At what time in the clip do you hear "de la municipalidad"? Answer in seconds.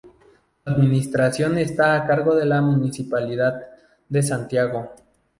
2.35-3.61